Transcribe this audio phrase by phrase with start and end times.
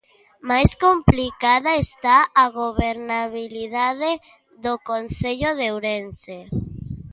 [0.49, 4.11] Máis complicada está a gobernabilidade
[4.65, 6.37] do concello de Ourense.